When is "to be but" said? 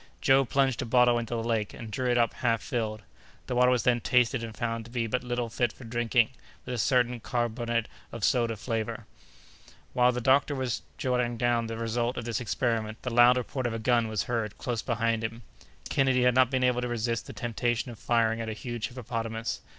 4.85-5.23